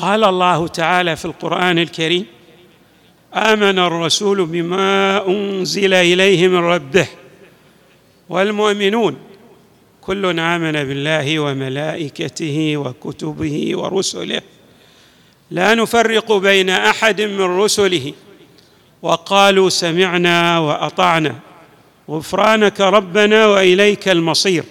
[0.00, 2.26] قال الله تعالى في القرآن الكريم
[3.34, 7.08] آمن الرسول بما أنزل إليه من ربه
[8.28, 9.16] والمؤمنون.
[10.00, 14.42] كل آمن بالله وملائكته وكتبه ورسله.
[15.50, 18.12] لا نفرق بين أحد من رسله.
[19.02, 21.34] وقالوا سمعنا وأطعنا.
[22.10, 24.64] غفرانك ربنا وإليك المصير.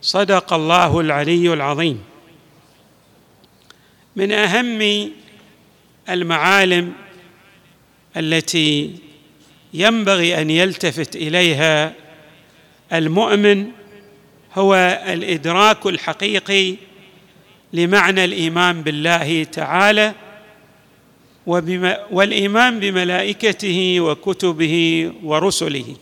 [0.00, 2.07] صدق الله العلي العظيم.
[4.18, 5.10] من أهم
[6.10, 6.92] المعالم
[8.16, 8.94] التي
[9.74, 11.94] ينبغي أن يلتفت إليها
[12.92, 13.70] المؤمن
[14.54, 16.74] هو الإدراك الحقيقي
[17.72, 20.14] لمعنى الإيمان بالله تعالى
[22.10, 25.96] والإيمان بملائكته وكتبه ورسله.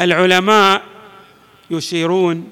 [0.00, 0.82] العلماء
[1.70, 2.50] يشيرون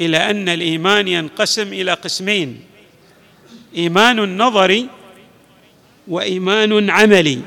[0.00, 2.64] إلى أن الإيمان ينقسم إلى قسمين
[3.76, 4.88] إيمان نظري
[6.08, 7.40] وإيمان عملي.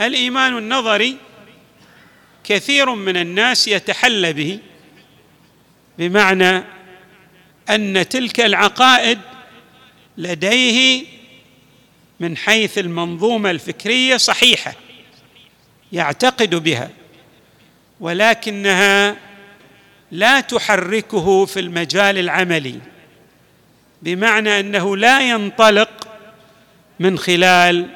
[0.00, 1.16] الإيمان النظري
[2.44, 4.58] كثير من الناس يتحلى به
[5.98, 6.64] بمعنى
[7.70, 9.18] أن تلك العقائد
[10.18, 11.04] لديه
[12.20, 14.74] من حيث المنظومة الفكرية صحيحة
[15.92, 16.90] يعتقد بها
[18.00, 19.16] ولكنها
[20.10, 22.80] لا تحركه في المجال العملي
[24.02, 26.08] بمعنى أنه لا ينطلق
[27.00, 27.86] من خلال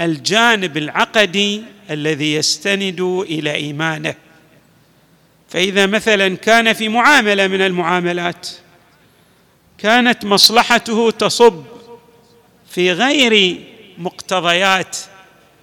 [0.00, 4.14] الجانب العقدي الذي يستند إلى إيمانه.
[5.48, 8.48] فإذا مثلا كان في معاملة من المعاملات
[9.78, 11.64] كانت مصلحته تصب
[12.70, 13.60] في غير
[13.98, 14.96] مقتضيات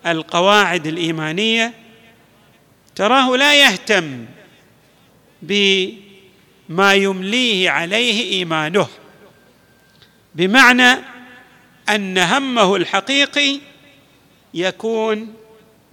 [0.05, 1.73] القواعد الإيمانية
[2.95, 4.25] تراه لا يهتم
[5.41, 8.87] بما يمليه عليه إيمانه
[10.35, 11.01] بمعنى
[11.89, 13.59] أن همه الحقيقي
[14.53, 15.33] يكون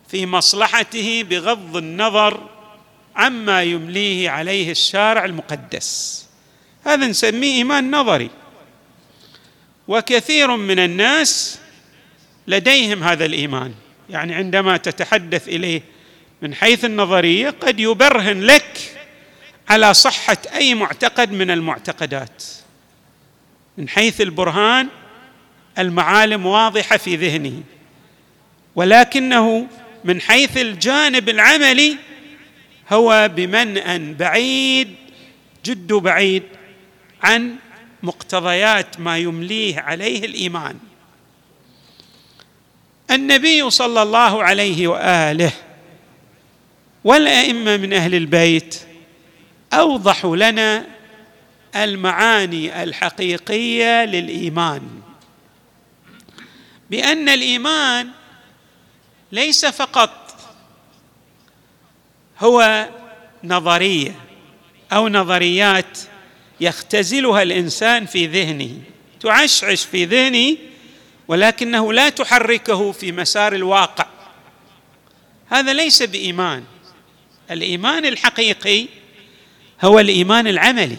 [0.08, 2.48] في مصلحته بغض النظر
[3.16, 6.26] عما يمليه عليه الشارع المقدس.
[6.84, 8.30] هذا نسميه إيمان نظري.
[9.88, 11.58] وكثير من الناس
[12.46, 13.74] لديهم هذا الإيمان.
[14.10, 15.82] يعني عندما تتحدث إليه
[16.42, 18.96] من حيث النظرية قد يبرهن لك
[19.68, 22.44] على صحة أي معتقد من المعتقدات.
[23.78, 24.88] من حيث البرهان
[25.78, 27.62] المعالم واضحة في ذهنه.
[28.76, 29.66] ولكنه
[30.04, 31.96] من حيث الجانب العملي
[32.92, 34.94] هو بمنأ بعيد
[35.64, 36.42] جد بعيد
[37.22, 37.56] عن
[38.02, 40.78] مقتضيات ما يمليه عليه الإيمان.
[43.10, 45.52] النبي صلى الله عليه وآله
[47.04, 48.80] والأئمة من أهل البيت
[49.80, 50.86] اوضحوا لنا
[51.76, 55.02] المعاني الحقيقية للإيمان.
[56.90, 58.10] بأن الإيمان
[59.32, 60.36] ليس فقط
[62.40, 62.88] هو
[63.44, 64.14] نظرية
[64.92, 65.98] أو نظريات
[66.60, 68.80] يختزلها الإنسان في ذهنه
[69.24, 70.56] تعشعش في ذهنه
[71.28, 74.06] ولكنه لا تحركه في مسار الواقع.
[75.48, 76.64] هذا ليس بإيمان.
[77.50, 78.86] الإيمان الحقيقي
[79.82, 80.96] هو الإيمان العملي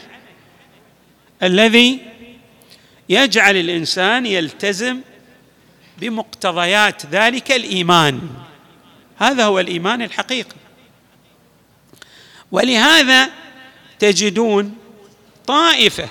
[1.43, 1.99] الذي
[3.09, 4.99] يجعل الإنسان يلتزم
[5.97, 8.21] بمقتضيات ذلك الإيمان.
[9.17, 10.55] هذا هو الإيمان الحقيقي.
[12.51, 13.29] ولهذا
[13.99, 14.75] تجدون
[15.47, 16.09] طائفة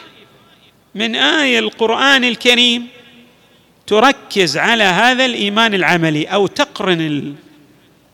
[0.95, 2.89] من آية القرآن الكريم
[3.87, 7.35] تركز على هذا الإيمان العملي أو تقرن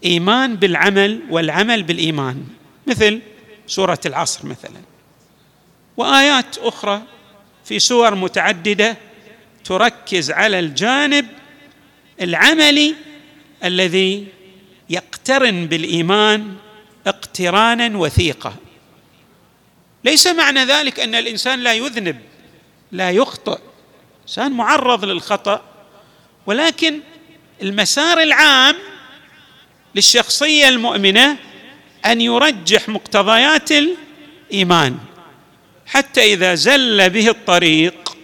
[0.03, 2.45] الإيمان بالعمل والعمل بالإيمان.
[2.87, 3.21] مثل
[3.71, 4.81] سورة العصر مثلا.
[5.97, 7.03] وآيات أخرى
[7.65, 8.97] في سور متعددة
[9.65, 11.27] تركز على الجانب
[12.21, 12.95] العملي
[13.65, 14.27] الذي
[14.91, 16.57] يقترن بالإيمان
[17.07, 18.55] اقترانا وثيقا
[20.05, 22.21] ليس معنى ذلك أن الإنسان لا يذنب
[22.93, 23.59] لا يخطئ.
[24.23, 25.63] إنسان معرض للخطأ
[26.47, 27.01] ولكن
[27.63, 28.77] المسار العام
[29.95, 31.37] للشخصية المؤمنة
[32.07, 33.69] أن يرجح مقتضيات
[34.53, 34.99] ايمان
[35.87, 38.17] حتى إذا زل به الطريق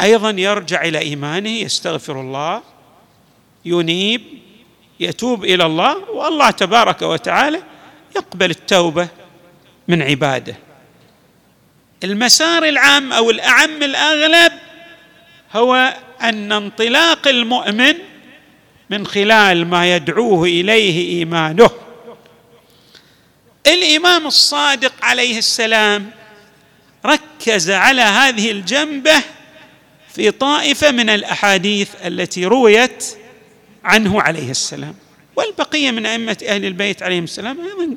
[0.00, 2.62] أيضا يرجع إلى إيمانه يستغفر الله
[3.64, 4.22] ينيب
[5.00, 7.62] يتوب إلى الله والله تبارك وتعالى
[8.16, 9.08] يقبل التوبة
[9.88, 10.56] من عباده.
[12.04, 14.52] المسار العام أو الأعم الأغلب
[15.52, 17.94] هو أن انطلاق المؤمن
[18.90, 21.70] من خلال ما يدعوه إليه إيمانه.
[23.66, 26.10] الإمام الصادق عليه السلام
[27.06, 29.22] ركز على هذه الجنبة
[30.14, 33.04] في طائفة من الأحاديث التي رويت
[33.84, 34.94] عنه عليه السلام.
[35.36, 37.96] والبقية من أئمة أهل البيت عليهم السلام أيضا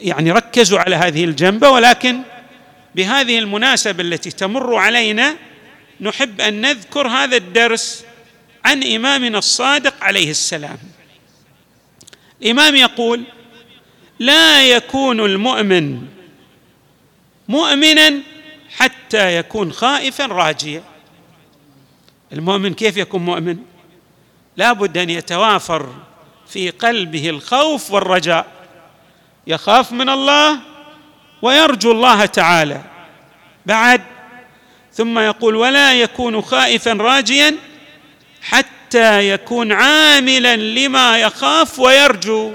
[0.00, 2.22] يعني ركزوا على هذه الجنبة ولكن
[2.94, 5.36] بهذه المناسبة التي تمر علينا
[6.00, 8.04] نحب أن نذكر هذا الدرس
[8.64, 10.78] عن إمامنا الصادق عليه السلام.
[12.42, 13.24] الإمام يقول
[14.20, 16.06] لا يكون المؤمن
[17.48, 18.14] مؤمنا
[18.76, 20.82] حتى يكون خائفا راجيا.
[22.32, 23.56] المؤمن كيف يكون مؤمن؟
[24.56, 25.94] لابد أن يتوافر
[26.48, 28.46] في قلبه الخوف والرجاء.
[29.46, 30.58] يخاف من الله
[31.42, 32.82] ويرجو الله تعالى.
[33.66, 34.02] بعد
[34.92, 37.56] ثم يقول ولا يكون خائفا راجيا
[38.42, 42.52] حتى يكون عاملا لما يخاف ويرجو.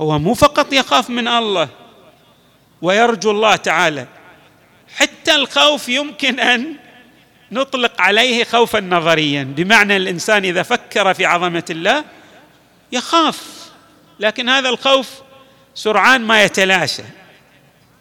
[0.00, 1.68] هو مو فقط يخاف من الله
[2.82, 4.06] ويرجو الله تعالى
[4.96, 6.74] حتى الخوف يمكن أن
[7.52, 9.42] نطلق عليه خوفا نظريا.
[9.42, 12.04] بمعنى الإنسان إذا فكر في عظمة الله
[12.92, 13.40] يخاف
[14.20, 15.08] لكن هذا الخوف
[15.74, 17.02] سرعان ما يتلاشى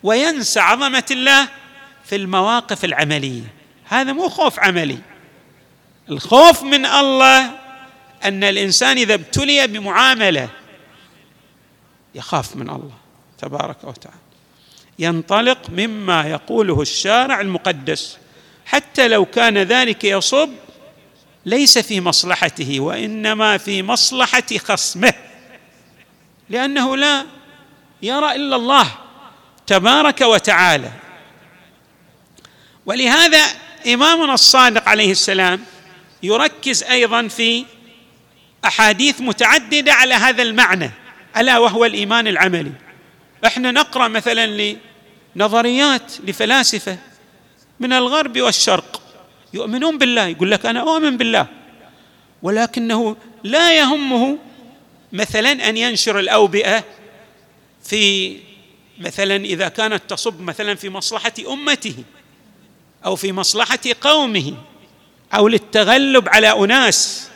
[0.04, 1.48] وينسى عظمة الله
[2.06, 3.44] في المواقف العملية.
[3.86, 4.98] هذا مو خوف عملي.
[6.10, 7.52] الخوف من الله
[8.24, 10.50] أن الإنسان إذا ابتلي بمعاملة
[12.16, 12.98] يخاف من الله
[13.38, 14.20] تبارك وتعالى.
[15.00, 18.18] ينطلق مما يقوله الشارع المقدس.
[18.66, 20.50] حتى لو كان ذلك يصب
[21.46, 25.14] ليس في مصلحته وإنما في مصلحة خصمه.
[26.50, 27.26] لأنه لا
[28.02, 28.92] يرى إلا الله
[29.68, 30.92] تبارك وتعالى.
[32.86, 33.46] ولهذا
[33.88, 35.64] إمامنا الصادق عليه السلام
[36.24, 37.66] يركز أيضا في
[38.66, 40.92] أحاديث متعددة على هذا المعنى.
[41.38, 42.72] ألا وهو الإيمان العملي.
[43.46, 44.76] إحنا نقرأ مثلا
[45.36, 46.98] لنظريات لفلاسفة
[47.80, 49.02] من الغرب والشرق.
[49.54, 51.48] يؤمنون بالله يقول لك أنا أؤمن بالله.
[52.42, 54.38] ولكنه لا يهمه
[55.14, 56.84] مثلا أن ينشر الأوبئة
[57.84, 58.36] في
[59.00, 61.96] مثلا إذا كانت تصب مثلا في مصلحة أمته
[63.06, 64.54] أو في مصلحة قومه
[65.34, 67.30] أو للتغلب على أناس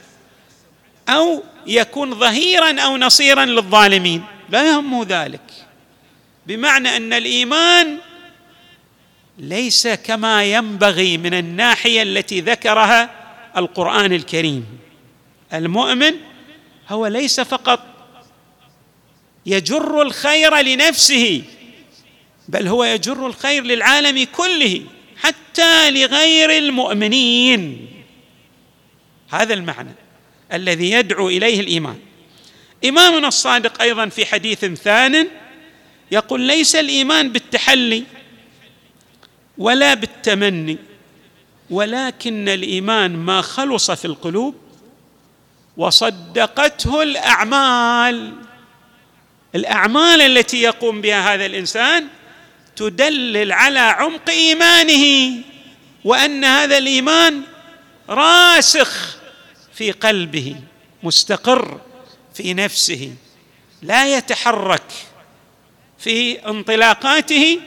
[1.10, 4.24] أو يكون ظهيرا أو نصيرا للظالمين.
[4.50, 5.42] لا يهمه ذلك.
[6.48, 7.98] بمعنى أن الإيمان
[9.38, 13.10] ليس كما ينبغي من الناحية التي ذكرها
[13.58, 14.66] القرآن الكريم.
[15.54, 16.14] المؤمن
[16.90, 17.80] هو ليس فقط
[19.46, 21.44] يجر الخير لنفسه
[22.48, 24.82] بل هو يجر الخير للعالم كله
[25.18, 27.88] حتى لغير المؤمنين.
[29.30, 29.96] هذا المعنى.
[30.54, 32.00] الذي يدعو إليه الإيمان.
[32.86, 35.28] إمامنا الصادق أيضا في حديث ثان
[36.12, 38.04] يقول ليس الإيمان بالتحلي
[39.58, 40.78] ولا بالتمني
[41.70, 44.56] ولكن الإيمان ما خلص في القلوب
[45.78, 48.34] وصدقته الأعمال.
[49.56, 52.08] الأعمال التي يقوم بها هذا الإنسان
[52.76, 55.34] تدلل على عمق إيمانه
[56.04, 57.42] وأن هذا الإيمان
[58.10, 59.18] راسخ
[59.76, 60.56] في قلبه
[61.04, 61.82] مستقر
[62.34, 63.16] في نفسه
[63.82, 64.92] لا يتحرك
[66.00, 67.60] في انطلاقاته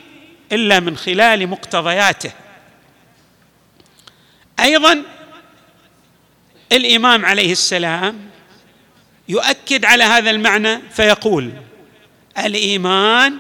[0.53, 2.33] إلا من خلال مقتضياته.
[4.61, 5.03] أيضا
[6.73, 8.31] الإمام عليه السلام
[9.29, 11.53] يؤكد على هذا المعنى فيقول
[12.39, 13.39] الإيمان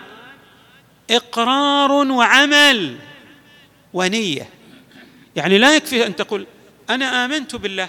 [1.10, 2.96] إقرار وعمل
[3.92, 4.48] ونية.
[5.36, 6.46] يعني لا يكفي أن تقول
[6.90, 7.88] أنا آمنت بالله.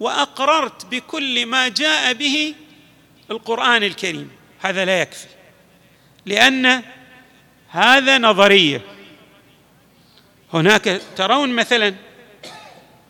[0.00, 2.54] وأقررت بكل ما جاء به
[3.30, 4.30] القرآن الكريم.
[4.60, 5.26] هذا لا يكفي
[6.26, 6.82] لأن
[7.68, 8.80] هذا نظرية.
[10.52, 11.94] هناك ترون مثلا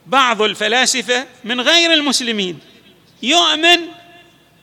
[0.07, 2.59] بعض الفلاسفة من غير المسلمين
[3.23, 3.79] يؤمن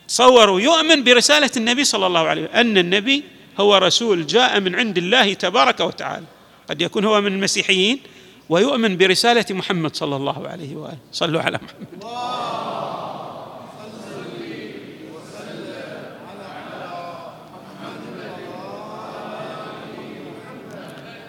[0.07, 3.23] تصوروا يؤمن برسالة النبي صلى الله عليه وسلم أن النبي
[3.59, 6.25] هو رسول جاء من عند الله تبارك وتعالى.
[6.69, 7.99] قد يكون هو من المسيحيين
[8.49, 10.97] ويؤمن برسالة محمد صلى الله عليه وآله.
[11.11, 12.05] صلوا على محمد.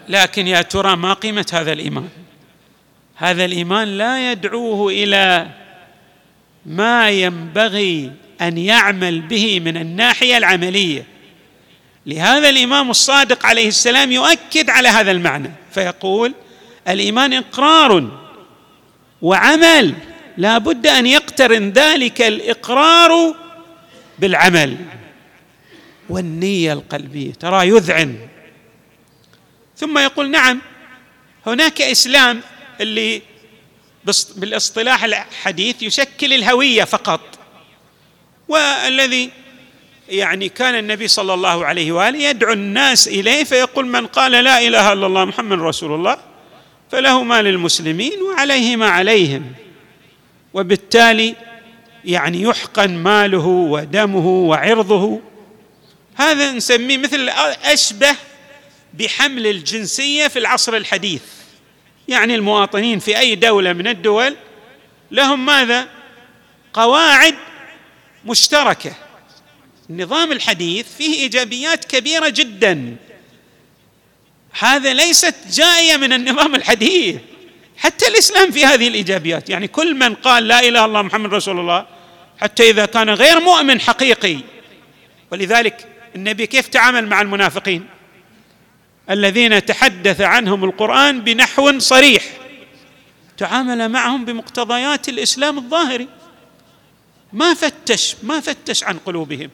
[0.08, 2.08] لكن يا ترى ما قيمة هذا الإيمان؟
[3.14, 5.46] هذا الإيمان لا يدعوه إلى
[6.66, 11.06] ما ينبغي أن يعمل به من الناحية العملية.
[12.06, 16.35] لهذا الإمام الصادق عليه السلام يؤكد على هذا المعنى فيقول
[16.88, 18.19] الإيمان إقرار
[19.23, 19.95] وعمل
[20.37, 23.35] لا بد أن يقترن ذلك الإقرار
[24.19, 24.76] بالعمل.
[26.09, 28.16] والنية القلبية ترى يذعن.
[29.76, 30.61] ثم يقول نعم
[31.47, 32.40] هناك إسلام
[32.81, 33.23] اللي
[34.37, 37.21] بالاصطلاح الحديث يشكل الهوية فقط.
[38.49, 39.31] والذي
[40.09, 44.93] يعني كان النبي صلى الله عليه وآله يدعو الناس إليه فيقول من قال لا إله
[44.93, 46.36] إلا الله محمد رسول الله
[46.90, 49.52] فله ما للمسلمين وعليه ما عليهم.
[50.55, 51.35] وبالتالي
[52.05, 55.21] يعني يحقن ماله ودمه وعرضه.
[56.14, 57.28] هذا نسميه مثل
[57.64, 58.16] أشبه
[58.95, 61.23] بحمل الجنسية في العصر الحديث.
[62.09, 64.37] يعني المواطنين في أي دولة من الدول
[65.11, 65.88] لهم ماذا؟
[66.73, 67.35] قواعد
[68.25, 68.93] مشتركة.
[69.90, 72.97] النظام الحديث فيه إيجابيات كبيرة جدا.
[74.58, 77.16] هذا ليست جاية من النظام الحديث.
[77.76, 79.50] حتى الإسلام في هذه الإيجابيات.
[79.50, 81.86] يعني كل من قال لا إله إلا الله محمد رسول الله
[82.38, 84.38] حتى إذا كان غير مؤمن حقيقي.
[85.32, 85.86] ولذلك
[86.16, 87.86] النبي كيف تعامل مع المنافقين؟
[89.10, 92.25] الذين تحدث عنهم القرآن بنحو صريح.
[93.38, 96.08] تعامل معهم بمقتضيات الإسلام الظاهري.
[97.32, 99.50] ما فتش ما فتش عن قلوبهم.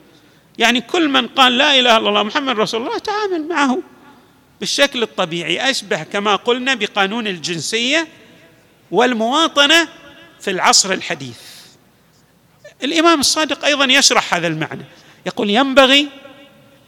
[0.59, 3.79] يعني كل من قال لا إله إلا الله محمد رسول الله تعامل معه.
[4.63, 8.09] بالشكل الطبيعي أشبه كما قلنا بقانون الجنسية
[8.91, 9.89] والمواطنة
[10.41, 11.39] في العصر الحديث.
[12.85, 14.85] الإمام الصادق أيضا يشرح هذا المعنى.
[15.27, 16.09] يقول ينبغي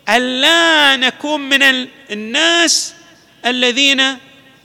[0.08, 2.94] الا نكون من الناس
[3.46, 4.02] الذين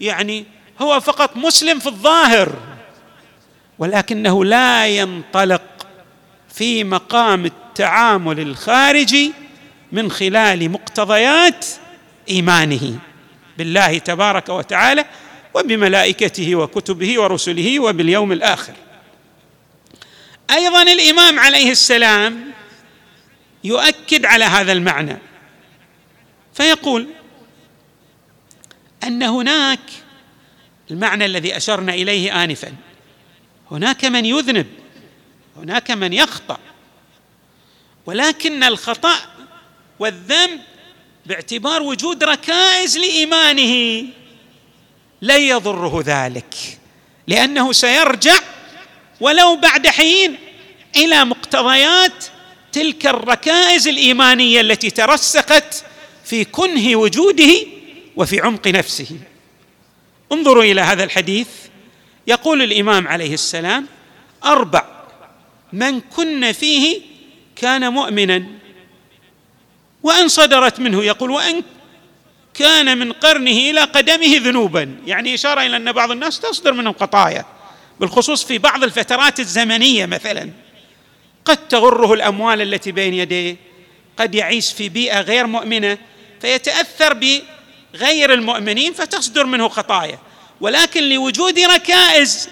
[0.01, 0.45] يعني
[0.81, 2.53] هو فقط مسلم في الظاهر
[3.79, 5.87] ولكنه لا ينطلق
[6.53, 9.33] في مقام التعامل الخارجي
[9.91, 11.65] من خلال مقتضيات
[12.29, 12.99] إيمانه
[13.57, 15.05] بالله تبارك وتعالى
[15.53, 18.73] وبملائكته وكتبه ورسله وباليوم الآخر.
[20.51, 22.51] أيضا الإمام عليه السلام
[23.63, 25.17] يؤكد على هذا المعنى
[26.53, 27.07] فيقول
[29.03, 29.79] أن هناك
[30.91, 32.73] المعنى الذي أشرنا إليه انفا
[33.71, 34.67] هناك من يذنب
[35.57, 36.59] هناك من يخطأ
[38.05, 39.15] ولكن الخطأ
[39.99, 40.59] والذنب
[41.29, 44.05] باعتبار وجود ركائز لإيمانه
[45.21, 46.55] لن يضره ذلك
[47.27, 48.39] لأنه سيرجع
[49.19, 50.35] ولو بعد حين
[50.95, 52.25] إلى مقتضيات
[52.71, 55.83] تلك الركائز الإيمانية التي ترسخت
[56.25, 57.55] في كنه وجوده
[58.15, 59.19] وفي عمق نفسه.
[60.31, 61.47] انظروا إلى هذا الحديث.
[62.27, 63.87] يقول الإمام عليه السلام
[64.45, 64.85] أربع
[65.73, 67.01] من كن فيه
[67.55, 68.43] كان مؤمنا
[70.03, 71.63] وأن صدرت منه يقول وأن
[72.53, 74.95] كان من قرنه إلى قدمه ذنوبا.
[75.05, 77.45] يعني إشارة إلى أن بعض الناس تصدر منهم خطايا
[77.99, 80.49] بالخصوص في بعض الفترات الزمنية مثلا.
[81.45, 83.55] قد تغره الأموال التي بين يديه
[84.17, 85.97] قد يعيش في بيئة غير مؤمنة
[86.41, 90.19] فيتأثر بغير المؤمنين فتصدر منه خطايا
[90.61, 92.49] ولكن لوجود ركائز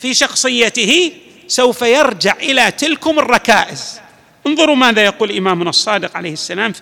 [0.00, 1.12] في شخصيته
[1.48, 4.00] سوف يرجع إلى تلكم الركائز.
[4.46, 6.72] انظروا ماذا يقول إمامنا الصادق عليه السلام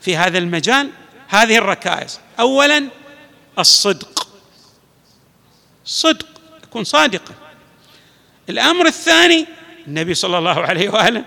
[0.00, 0.90] في هذا المجال.
[1.28, 2.20] هذه الركائز.
[2.40, 2.88] اولا
[3.58, 4.28] الصدق.
[5.84, 6.26] صدق
[6.62, 7.34] يكون صادقا.
[8.48, 9.46] الأمر الثاني
[9.86, 11.24] النبي صلى الله عليه وآله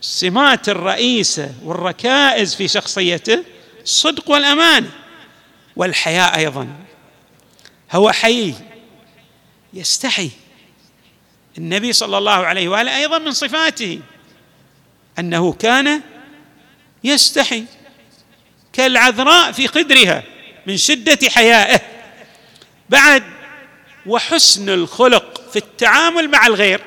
[0.00, 3.44] السمات الرئيسه والركائز في شخصيته
[3.82, 4.90] الصدق والامانه
[5.76, 6.68] والحياء أيضا.
[7.92, 8.54] هو حي
[9.74, 10.30] يستحي.
[11.58, 14.00] النبي صلى الله عليه وآله أيضا من صفاته.
[15.20, 16.00] أنه كان
[17.04, 17.64] يستحي
[18.72, 20.22] كالعذراء في قدرها
[20.66, 21.80] من شدة حيائه.
[22.88, 23.22] بعد
[24.06, 26.80] وحسن الخلق في التعامل مع الغير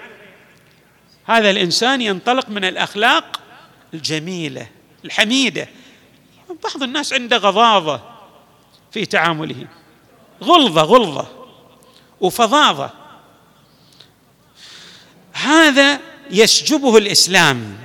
[1.26, 3.42] هذا الإنسان ينطلق من الأخلاق
[3.94, 4.68] الجميلة
[5.06, 5.68] الحميدة.
[6.64, 8.02] بعض الناس عنده غضاضة
[8.92, 9.68] في تعامله
[10.44, 11.28] غلظة غلظة
[12.22, 12.90] وفظاظة.
[15.34, 16.00] هذا
[16.32, 17.78] يشجبه الإسلام.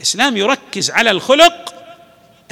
[0.00, 1.74] الإسلام يركز على الخلق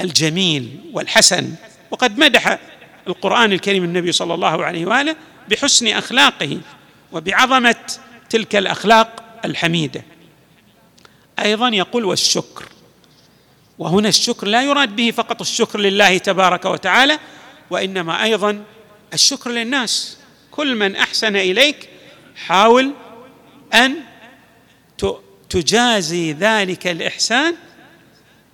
[0.01, 1.53] الجميل والحسن.
[1.91, 2.59] وقد مدح
[3.07, 5.15] القرآن الكريم النبي صلى الله عليه وآله
[5.49, 6.59] بحسن أخلاقه
[7.11, 7.75] وبعظمة
[8.29, 10.03] تلك الأخلاق الحميدة.
[11.39, 12.65] أيضا يقول والشكر.
[13.79, 17.19] وهنا الشكر لا يراد به فقط الشكر لله تبارك وتعالى
[17.69, 18.63] وإنما أيضا
[19.13, 20.17] الشكر للناس.
[20.51, 21.89] كل من أحسن إليك
[22.35, 22.93] حاول
[23.73, 24.08] أن
[25.49, 27.55] تجازي ذلك الإحسان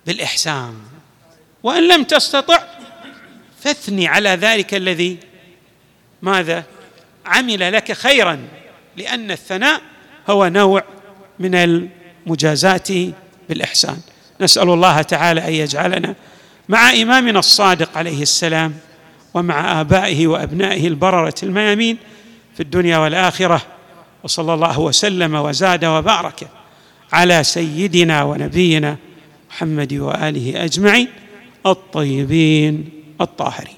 [0.06, 0.74] بالإحسان.
[1.62, 2.62] وإن لم تستطع
[3.60, 5.18] فاثني على ذلك الذي
[6.22, 6.64] ماذا؟
[7.26, 8.48] عمل لك خيرا
[8.96, 9.80] لأن الثناء
[10.30, 10.84] هو نوع
[11.38, 13.12] من المجازاه
[13.48, 14.00] بالإحسان.
[14.40, 16.14] نسأل الله تعالى أن يجعلنا
[16.68, 18.74] مع إمامنا الصادق عليه السلام
[19.34, 21.98] ومع آبائه وأبنائه البررة الميامين
[22.54, 23.62] في الدنيا والآخرة.
[24.24, 26.48] وصلى الله وسلم وزاد وبارك.
[27.12, 28.96] على سيدنا ونبينا
[29.50, 31.08] محمد وآله أجمعين
[31.66, 33.75] الطيبين الطاهرين.